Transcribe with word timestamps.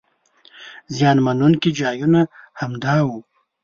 زیان 0.95 1.17
مننونکي 1.25 1.71
ځایونه 1.79 2.21
همدا 2.59 2.95
وو. 3.07 3.19